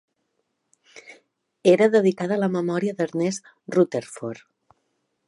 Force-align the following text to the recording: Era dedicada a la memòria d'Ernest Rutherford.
Era 1.75 1.89
dedicada 1.97 2.37
a 2.39 2.43
la 2.45 2.49
memòria 2.55 2.97
d'Ernest 3.03 3.53
Rutherford. 3.77 4.47